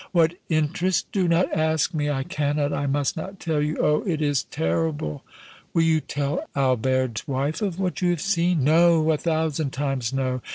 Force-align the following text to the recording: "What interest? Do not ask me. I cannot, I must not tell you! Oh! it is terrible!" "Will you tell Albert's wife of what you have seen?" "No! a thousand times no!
"What 0.13 0.33
interest? 0.49 1.11
Do 1.11 1.27
not 1.27 1.53
ask 1.53 1.93
me. 1.93 2.09
I 2.09 2.23
cannot, 2.23 2.73
I 2.73 2.87
must 2.87 3.15
not 3.15 3.39
tell 3.39 3.61
you! 3.61 3.77
Oh! 3.79 4.01
it 4.01 4.19
is 4.19 4.45
terrible!" 4.45 5.21
"Will 5.75 5.83
you 5.83 6.01
tell 6.01 6.43
Albert's 6.55 7.27
wife 7.27 7.61
of 7.61 7.77
what 7.79 8.01
you 8.01 8.09
have 8.09 8.19
seen?" 8.21 8.63
"No! 8.63 9.11
a 9.11 9.17
thousand 9.19 9.73
times 9.73 10.11
no! 10.11 10.41